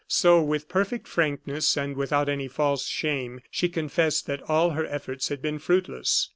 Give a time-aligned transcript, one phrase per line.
[0.07, 5.27] So, with perfect frankness, and without any false shame, she confessed that all her efforts
[5.27, 6.29] had been fruitless.